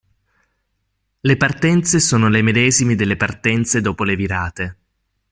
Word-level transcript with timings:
Le 1.19 1.37
partenze 1.37 1.99
sono 1.99 2.27
le 2.27 2.41
medesime 2.41 2.95
delle 2.95 3.15
partenze 3.15 3.81
dopo 3.81 4.03
le 4.03 4.15
virate. 4.15 4.77